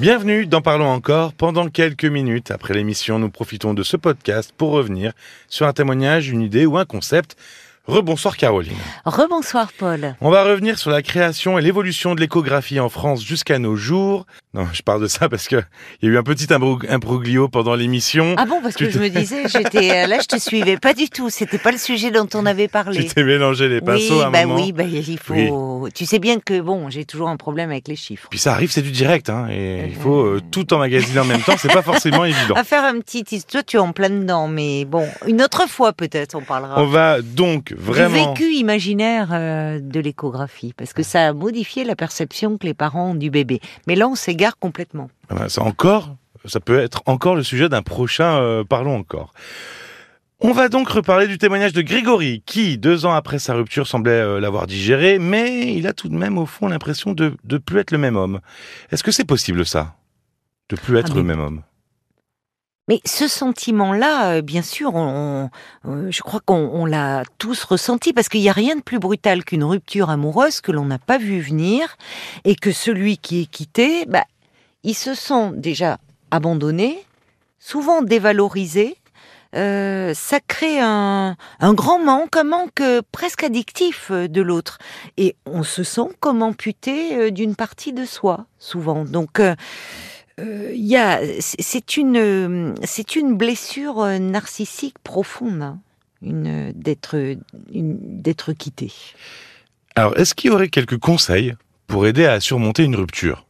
Bienvenue 0.00 0.44
dans 0.44 0.60
Parlons 0.60 0.88
encore. 0.88 1.32
Pendant 1.34 1.68
quelques 1.68 2.04
minutes 2.04 2.50
après 2.50 2.74
l'émission, 2.74 3.20
nous 3.20 3.30
profitons 3.30 3.74
de 3.74 3.84
ce 3.84 3.96
podcast 3.96 4.52
pour 4.56 4.72
revenir 4.72 5.12
sur 5.48 5.68
un 5.68 5.72
témoignage, 5.72 6.28
une 6.28 6.42
idée 6.42 6.66
ou 6.66 6.76
un 6.78 6.84
concept. 6.84 7.36
Rebonsoir 7.86 8.38
Caroline. 8.38 8.72
Rebonsoir 9.04 9.70
Paul. 9.78 10.16
On 10.22 10.30
va 10.30 10.42
revenir 10.44 10.78
sur 10.78 10.90
la 10.90 11.02
création 11.02 11.58
et 11.58 11.62
l'évolution 11.62 12.14
de 12.14 12.20
l'échographie 12.20 12.80
en 12.80 12.88
France 12.88 13.22
jusqu'à 13.22 13.58
nos 13.58 13.76
jours. 13.76 14.24
Non, 14.54 14.66
je 14.72 14.80
parle 14.80 15.02
de 15.02 15.06
ça 15.06 15.28
parce 15.28 15.48
que 15.48 15.56
il 16.00 16.08
y 16.08 16.10
a 16.10 16.14
eu 16.14 16.18
un 16.18 16.22
petit 16.22 16.46
imbro- 16.46 16.80
imbroglio 16.88 17.48
pendant 17.48 17.74
l'émission. 17.74 18.36
Ah 18.38 18.46
bon, 18.46 18.62
parce 18.62 18.76
que 18.76 18.84
Tu 18.86 18.92
je 18.92 18.98
me 19.00 19.10
disais, 19.10 19.48
j'étais 19.48 20.06
là, 20.06 20.18
je 20.22 20.26
te 20.28 20.38
suivais 20.38 20.78
pas 20.78 20.94
du 20.94 21.10
tout. 21.10 21.28
C'était 21.28 21.58
pas 21.58 21.72
le 21.72 21.76
sujet 21.76 22.10
dont 22.10 22.26
on 22.32 22.46
avait 22.46 22.68
Tu 22.68 22.72
parlé. 22.72 23.04
t'es 23.06 23.22
mélangé 23.22 23.68
les 23.68 23.82
pinceaux 23.82 24.16
oui, 24.16 24.22
à 24.22 24.28
un 24.28 24.30
bah 24.30 24.46
moment. 24.46 24.62
oui, 24.64 24.72
bah 24.72 24.84
il 24.84 25.18
faut. 25.18 25.86
Tu 25.94 26.06
sais 26.06 26.18
bien 26.20 26.38
que 26.40 26.60
bon, 26.62 26.88
j'ai 26.88 27.04
toujours 27.04 27.28
un 27.28 27.36
problème 27.36 27.70
avec 27.70 27.86
les 27.88 27.96
chiffres. 27.96 28.28
Puis 28.30 28.38
ça 28.38 28.52
arrive, 28.52 28.70
c'est 28.72 28.80
du 28.80 28.92
direct, 28.92 29.28
hein, 29.28 29.48
et 29.50 29.84
il 29.88 29.94
faut 29.94 30.22
euh, 30.22 30.40
tout 30.50 30.72
emmagasiner 30.72 31.20
en 31.20 31.24
même 31.26 31.42
temps, 31.42 31.56
c'est 31.58 31.70
pas 31.72 31.82
forcément 31.82 32.24
évident. 32.24 32.54
À 32.56 32.64
faire 32.64 32.84
un 32.84 32.98
petit. 33.00 33.24
Toi, 33.44 33.62
tu 33.62 33.76
es 33.76 33.80
en 33.80 33.92
plein 33.92 34.08
dedans, 34.08 34.48
mais 34.48 34.86
bon, 34.86 35.06
une 35.26 35.42
autre 35.42 35.68
fois 35.68 35.92
peut-être, 35.92 36.34
on 36.34 36.40
parlera. 36.40 36.80
On 36.80 36.86
va 36.86 37.20
donc 37.20 37.73
Du 37.74 37.82
vraiment... 37.82 38.32
vécu 38.34 38.52
imaginaire 38.52 39.28
euh, 39.32 39.80
de 39.80 40.00
l'échographie, 40.00 40.72
parce 40.76 40.92
que 40.92 41.02
ça 41.02 41.28
a 41.28 41.32
modifié 41.32 41.84
la 41.84 41.96
perception 41.96 42.56
que 42.58 42.66
les 42.66 42.74
parents 42.74 43.10
ont 43.10 43.14
du 43.14 43.30
bébé. 43.30 43.60
Mais 43.86 43.94
là, 43.94 44.08
on 44.08 44.14
s'égare 44.14 44.58
complètement. 44.58 45.10
Ah 45.28 45.34
bah, 45.34 45.48
ça 45.48 45.62
encore, 45.62 46.16
ça 46.44 46.60
peut 46.60 46.78
être 46.78 47.02
encore 47.06 47.34
le 47.36 47.42
sujet 47.42 47.68
d'un 47.68 47.82
prochain 47.82 48.36
euh, 48.38 48.64
Parlons 48.64 48.96
encore. 48.96 49.32
On 50.40 50.52
va 50.52 50.68
donc 50.68 50.88
reparler 50.88 51.26
du 51.26 51.38
témoignage 51.38 51.72
de 51.72 51.80
Grégory, 51.80 52.42
qui, 52.44 52.76
deux 52.76 53.06
ans 53.06 53.12
après 53.12 53.38
sa 53.38 53.54
rupture, 53.54 53.86
semblait 53.86 54.10
euh, 54.12 54.40
l'avoir 54.40 54.66
digéré, 54.66 55.18
mais 55.18 55.72
il 55.74 55.86
a 55.86 55.92
tout 55.92 56.08
de 56.08 56.14
même, 56.16 56.36
au 56.38 56.44
fond, 56.46 56.68
l'impression 56.68 57.12
de 57.12 57.34
ne 57.48 57.58
plus 57.58 57.78
être 57.78 57.92
le 57.92 57.98
même 57.98 58.16
homme. 58.16 58.40
Est-ce 58.92 59.02
que 59.02 59.10
c'est 59.12 59.24
possible, 59.24 59.64
ça? 59.64 59.94
De 60.68 60.76
plus 60.76 60.98
être 60.98 61.12
Ah, 61.12 61.16
le 61.16 61.22
mais- 61.22 61.34
même 61.34 61.40
homme? 61.44 61.62
Mais 62.88 63.00
ce 63.06 63.28
sentiment-là, 63.28 64.34
euh, 64.34 64.42
bien 64.42 64.60
sûr, 64.62 64.94
on, 64.94 65.48
on- 65.84 65.90
euh, 65.90 66.10
je 66.10 66.20
crois 66.22 66.40
qu'on 66.44 66.70
on 66.72 66.84
l'a 66.84 67.22
tous 67.38 67.64
ressenti 67.64 68.12
parce 68.12 68.28
qu'il 68.28 68.40
n'y 68.42 68.50
a 68.50 68.52
rien 68.52 68.76
de 68.76 68.82
plus 68.82 68.98
brutal 68.98 69.42
qu'une 69.44 69.64
rupture 69.64 70.10
amoureuse 70.10 70.60
que 70.60 70.70
l'on 70.70 70.84
n'a 70.84 70.98
pas 70.98 71.16
vu 71.16 71.40
venir 71.40 71.96
et 72.44 72.54
que 72.56 72.72
celui 72.72 73.16
qui 73.16 73.42
est 73.42 73.46
quitté, 73.46 74.04
bah, 74.06 74.24
il 74.82 74.94
se 74.94 75.14
sent 75.14 75.52
déjà 75.54 75.98
abandonné, 76.30 77.02
souvent 77.58 78.02
dévalorisé. 78.02 78.96
Euh, 79.56 80.12
ça 80.14 80.40
crée 80.40 80.80
un, 80.80 81.36
un 81.60 81.74
grand 81.74 82.00
manque, 82.00 82.36
un 82.36 82.42
manque 82.44 82.80
euh, 82.80 83.00
presque 83.12 83.44
addictif 83.44 84.10
de 84.10 84.42
l'autre. 84.42 84.78
Et 85.16 85.36
on 85.46 85.62
se 85.62 85.84
sent 85.84 86.08
comme 86.20 86.42
amputé 86.42 87.30
d'une 87.30 87.54
partie 87.54 87.92
de 87.92 88.04
soi, 88.04 88.46
souvent. 88.58 89.04
Donc, 89.04 89.38
euh, 89.38 89.54
il 90.74 90.84
a, 90.96 91.20
c'est- 91.40 91.62
une, 91.96 92.16
euh, 92.16 92.74
c'est 92.84 93.14
une 93.16 93.36
blessure 93.36 94.00
euh, 94.00 94.18
narcissique 94.18 94.98
profonde, 95.04 95.62
hein, 95.62 95.78
une 96.22 96.72
d'être, 96.72 97.14
une- 97.72 97.98
d'être 98.22 98.52
quitté. 98.52 98.92
Alors, 99.94 100.16
est-ce 100.18 100.34
qu'il 100.34 100.50
y 100.50 100.54
aurait 100.54 100.68
quelques 100.68 100.98
conseils 100.98 101.54
pour 101.86 102.06
aider 102.06 102.24
à 102.24 102.40
surmonter 102.40 102.82
une 102.84 102.96
rupture? 102.96 103.43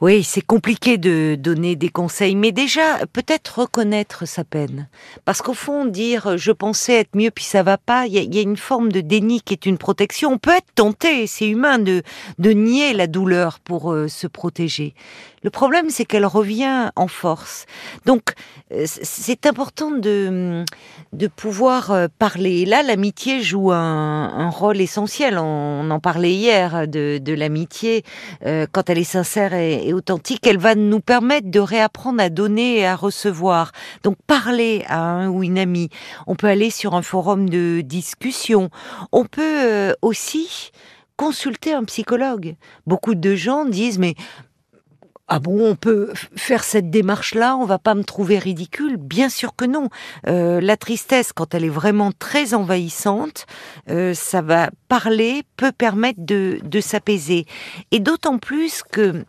Oui, 0.00 0.22
c'est 0.22 0.40
compliqué 0.40 0.96
de 0.96 1.34
donner 1.38 1.76
des 1.76 1.90
conseils, 1.90 2.34
mais 2.34 2.52
déjà 2.52 3.04
peut-être 3.12 3.58
reconnaître 3.60 4.26
sa 4.26 4.44
peine, 4.44 4.88
parce 5.26 5.42
qu'au 5.42 5.52
fond 5.52 5.84
dire 5.84 6.26
euh, 6.26 6.36
je 6.38 6.52
pensais 6.52 6.94
être 6.94 7.14
mieux 7.14 7.30
puis 7.30 7.44
ça 7.44 7.62
va 7.62 7.76
pas, 7.76 8.06
il 8.06 8.14
y, 8.34 8.38
a- 8.38 8.42
une 8.42 8.56
forme 8.56 8.90
de 8.90 9.02
déni 9.02 9.42
qui 9.42 9.52
est 9.52 9.66
une 9.66 9.76
protection. 9.76 10.32
On 10.32 10.38
peut 10.38 10.52
être 10.56 10.72
tenté, 10.74 11.26
c'est 11.26 11.46
humain 11.48 11.78
de 11.78 12.02
de 12.38 12.50
nier 12.50 12.94
la 12.94 13.06
douleur 13.08 13.58
pour 13.60 13.92
euh, 13.92 14.08
se 14.08 14.26
protéger. 14.26 14.94
Le 15.42 15.48
problème, 15.48 15.88
c'est 15.88 16.04
qu'elle 16.04 16.26
revient 16.26 16.90
en 16.96 17.08
force. 17.08 17.64
Donc, 18.04 18.34
euh, 18.72 18.84
c'est 18.86 19.46
important 19.46 19.90
de, 19.90 20.66
de 21.14 21.26
pouvoir 21.28 21.92
euh, 21.92 22.08
parler. 22.18 22.60
Et 22.60 22.66
là, 22.66 22.82
l'amitié 22.82 23.40
joue 23.40 23.72
un, 23.72 23.78
un 23.78 24.50
rôle 24.50 24.82
essentiel. 24.82 25.38
On, 25.38 25.90
en 25.90 25.98
parlait 25.98 26.34
hier 26.34 26.86
de, 26.86 27.16
de 27.16 27.32
l'amitié. 27.32 28.04
Euh, 28.44 28.66
quand 28.70 28.90
elle 28.90 28.98
est 28.98 29.04
sincère 29.04 29.54
et, 29.54 29.94
authentique, 29.94 30.46
elle 30.46 30.58
va 30.58 30.74
nous 30.74 31.00
permettre 31.00 31.50
de 31.50 31.60
réapprendre 31.60 32.22
à 32.22 32.28
donner 32.28 32.80
et 32.80 32.86
à 32.86 32.94
recevoir. 32.94 33.72
Donc, 34.02 34.16
parler 34.26 34.84
à 34.88 35.00
un 35.00 35.28
ou 35.28 35.42
une 35.42 35.58
amie. 35.58 35.88
On 36.26 36.34
peut 36.34 36.48
aller 36.48 36.68
sur 36.68 36.94
un 36.94 37.02
forum 37.02 37.48
de 37.48 37.80
discussion. 37.80 38.68
On 39.10 39.24
peut 39.24 39.94
aussi 40.02 40.70
consulter 41.16 41.72
un 41.72 41.84
psychologue. 41.84 42.56
Beaucoup 42.86 43.14
de 43.14 43.34
gens 43.34 43.64
disent, 43.64 43.98
mais 43.98 44.14
ah 45.32 45.38
bon, 45.38 45.64
on 45.64 45.76
peut 45.76 46.12
faire 46.34 46.64
cette 46.64 46.90
démarche-là, 46.90 47.56
on 47.56 47.64
va 47.64 47.78
pas 47.78 47.94
me 47.94 48.02
trouver 48.02 48.38
ridicule? 48.38 48.96
Bien 48.96 49.28
sûr 49.28 49.54
que 49.54 49.64
non. 49.64 49.88
Euh, 50.26 50.60
la 50.60 50.76
tristesse, 50.76 51.32
quand 51.32 51.54
elle 51.54 51.64
est 51.64 51.68
vraiment 51.68 52.10
très 52.10 52.52
envahissante, 52.52 53.46
euh, 53.88 54.12
ça 54.12 54.42
va 54.42 54.70
parler, 54.88 55.44
peut 55.56 55.70
permettre 55.70 56.18
de, 56.18 56.58
de 56.64 56.80
s'apaiser. 56.80 57.46
Et 57.92 58.00
d'autant 58.00 58.38
plus 58.38 58.82
que 58.82 59.24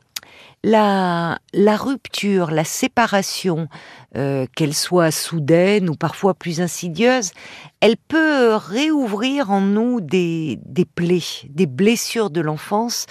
la, 0.63 1.39
rupture, 1.77 2.51
la 2.51 2.63
séparation, 2.63 3.67
euh, 4.15 4.45
qu'elle 4.55 4.73
soit 4.73 5.11
soudaine 5.11 5.89
ou 5.89 5.95
parfois 5.95 6.33
plus 6.33 6.61
insidieuse, 6.61 7.31
elle 7.79 7.97
peut 7.97 8.55
réouvrir 8.55 9.51
en 9.51 9.61
nous 9.61 10.01
des, 10.01 10.59
plaies, 10.95 11.47
des 11.49 11.65
blessures 11.65 12.29
de 12.29 12.41
l'enfance 12.41 13.05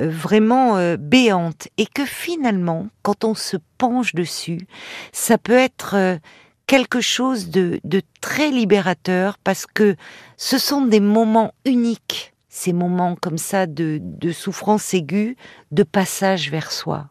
euh, 0.00 0.08
vraiment 0.08 0.76
euh, 0.76 0.96
béantes. 0.96 1.68
Et 1.76 1.86
que 1.86 2.04
finalement, 2.04 2.88
quand 3.02 3.24
on 3.24 3.34
se 3.34 3.56
penche 3.78 4.14
dessus, 4.14 4.66
ça 5.12 5.38
peut 5.38 5.52
être 5.58 6.18
quelque 6.66 7.00
chose 7.00 7.50
de 7.50 7.80
très 8.20 8.50
libérateur 8.50 9.36
parce 9.44 9.66
que 9.66 9.96
ce 10.36 10.56
sont 10.56 10.82
des 10.82 11.00
moments 11.00 11.52
uniques, 11.66 12.33
ces 12.54 12.72
moments 12.72 13.16
comme 13.16 13.36
ça 13.36 13.66
de, 13.66 14.00
souffrance 14.32 14.94
aiguë, 14.94 15.36
de 15.72 15.82
passage 15.82 16.52
vers 16.52 16.70
soi, 16.70 17.10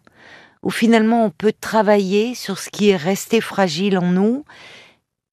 où 0.64 0.70
finalement 0.70 1.26
on 1.26 1.30
peut 1.32 1.52
travailler 1.60 2.34
sur 2.34 2.58
ce 2.60 2.70
qui 2.70 2.90
est 2.90 2.96
resté 2.96 3.42
fragile 3.42 3.98
en 3.98 4.10
nous 4.14 4.46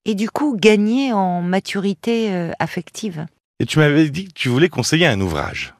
et 0.04 0.16
du 0.16 0.28
coup 0.28 0.56
gagner 0.56 1.12
en 1.12 1.42
maturité 1.42 2.34
euh, 2.34 2.50
affective. 2.58 3.26
Et 3.60 3.66
tu 3.66 3.78
m'avais 3.78 4.10
dit 4.10 4.26
que 4.26 4.32
tu 4.32 4.48
voulais 4.48 4.68
conseiller 4.68 5.06
un 5.06 5.20
ouvrage. 5.20 5.74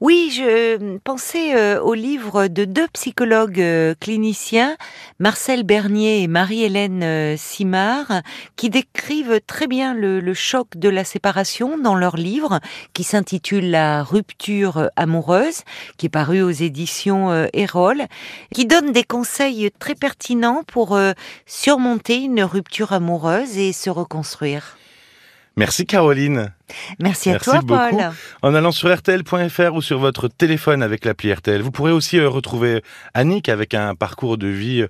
Oui, 0.00 0.30
je 0.32 0.98
pensais 0.98 1.56
euh, 1.56 1.80
au 1.80 1.94
livre 1.94 2.46
de 2.46 2.64
deux 2.64 2.86
psychologues 2.92 3.60
euh, 3.60 3.94
cliniciens, 3.98 4.76
Marcel 5.18 5.64
Bernier 5.64 6.22
et 6.22 6.28
Marie-Hélène 6.28 7.02
euh, 7.02 7.36
Simard, 7.36 8.22
qui 8.56 8.70
décrivent 8.70 9.40
très 9.46 9.66
bien 9.66 9.94
le, 9.94 10.34
choc 10.34 10.76
de 10.76 10.88
la 10.88 11.04
séparation 11.04 11.78
dans 11.78 11.94
leur 11.94 12.16
livre, 12.16 12.60
qui 12.92 13.02
s'intitule 13.02 13.70
La 13.70 14.02
rupture 14.02 14.90
amoureuse, 14.96 15.62
qui 15.96 16.06
est 16.06 16.10
paru 16.10 16.42
aux 16.42 16.50
éditions 16.50 17.48
Erol, 17.52 18.04
qui 18.54 18.66
donne 18.66 18.92
des 18.92 19.04
conseils 19.04 19.70
très 19.78 19.94
pertinents 19.94 20.62
pour 20.66 20.98
surmonter 21.46 22.18
une 22.18 22.42
rupture 22.42 22.92
amoureuse 22.92 23.58
et 23.58 23.72
se 23.72 23.90
reconstruire. 23.90 24.76
Merci 25.58 25.84
Caroline. 25.86 26.52
Merci 27.00 27.28
à 27.30 27.32
Merci 27.32 27.50
toi, 27.50 27.60
beaucoup. 27.62 27.96
Paul. 27.98 28.12
En 28.42 28.54
allant 28.54 28.72
sur 28.72 28.88
rtl.fr 28.94 29.74
ou 29.74 29.82
sur 29.82 29.98
votre 29.98 30.28
téléphone 30.28 30.82
avec 30.82 31.04
l'appli 31.04 31.32
RTL, 31.32 31.60
vous 31.60 31.70
pourrez 31.70 31.92
aussi 31.92 32.18
euh, 32.18 32.28
retrouver 32.28 32.82
Annick 33.14 33.48
avec 33.48 33.74
un 33.74 33.94
parcours 33.94 34.38
de 34.38 34.46
vie 34.46 34.84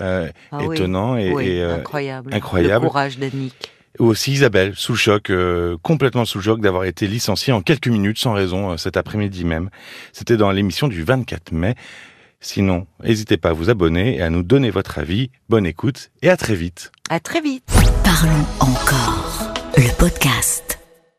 euh, 0.00 0.28
Ah 0.52 0.58
oui. 0.62 0.76
étonnant 0.76 1.16
et, 1.16 1.32
Oui, 1.32 1.48
et, 1.48 1.62
euh, 1.62 1.76
incroyable. 1.76 2.32
incroyable. 2.32 2.84
Le 2.84 2.88
courage 2.90 3.18
d'Annick. 3.18 3.72
ou 3.98 4.06
aussi 4.06 4.32
Isabelle, 4.32 4.74
sous 4.76 4.92
le 4.92 4.98
choc, 4.98 5.28
euh, 5.30 5.76
complètement 5.82 6.24
sous 6.24 6.38
le 6.38 6.44
choc 6.44 6.60
d'avoir 6.60 6.84
été 6.84 7.06
licenciée 7.06 7.52
en 7.52 7.60
quelques 7.60 7.88
minutes 7.88 8.18
sans 8.18 8.32
raison 8.32 8.70
euh, 8.72 8.76
cet 8.76 8.96
après-midi 8.96 9.44
même. 9.44 9.70
C'était 10.12 10.36
dans 10.36 10.50
l'émission 10.52 10.88
du 10.88 11.02
24 11.02 11.52
mai. 11.52 11.74
Sinon, 12.40 12.86
n'hésitez 13.04 13.36
pas 13.36 13.50
à 13.50 13.52
vous 13.52 13.70
abonner 13.70 14.16
et 14.16 14.22
à 14.22 14.28
nous 14.30 14.42
donner 14.42 14.70
votre 14.70 14.98
avis. 14.98 15.30
Bonne 15.48 15.66
écoute 15.66 16.10
et 16.22 16.28
à 16.30 16.36
très 16.36 16.54
vite. 16.56 16.90
À 17.10 17.20
très 17.20 17.40
vite. 17.40 17.64
Parlons 18.04 18.44
encore. 18.60 19.51
Le 19.76 19.90
podcast. 19.96 20.71